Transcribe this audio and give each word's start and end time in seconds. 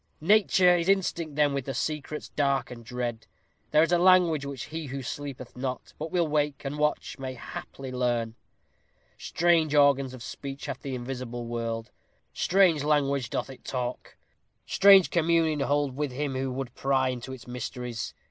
Nature 0.19 0.75
is 0.77 0.89
instinct 0.89 1.35
then 1.35 1.53
with 1.53 1.71
secrets 1.77 2.29
dark 2.29 2.71
and 2.71 2.83
dread. 2.83 3.27
There 3.69 3.83
is 3.83 3.91
a 3.91 3.99
language 3.99 4.47
which 4.47 4.63
he 4.73 4.87
who 4.87 5.03
sleepeth 5.03 5.55
not, 5.55 5.93
but 5.99 6.09
will 6.09 6.27
wake, 6.27 6.65
and 6.65 6.79
watch, 6.79 7.19
may 7.19 7.35
haply 7.35 7.91
learn. 7.91 8.33
Strange 9.19 9.75
organs 9.75 10.15
of 10.15 10.23
speech 10.23 10.65
hath 10.65 10.81
the 10.81 10.95
invisible 10.95 11.45
world; 11.45 11.91
strange 12.33 12.83
language 12.83 13.29
doth 13.29 13.51
it 13.51 13.63
talk; 13.63 14.17
strange 14.65 15.11
communion 15.11 15.59
hold 15.59 15.95
with 15.95 16.09
him 16.11 16.33
who 16.33 16.51
would 16.51 16.73
pry 16.73 17.09
into 17.09 17.31
its 17.31 17.45
mysteries. 17.45 18.15